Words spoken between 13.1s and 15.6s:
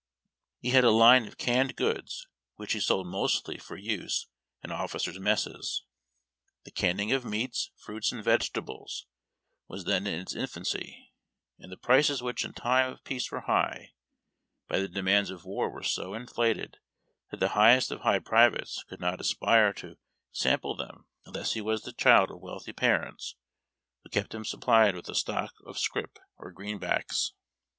were high, by the demands of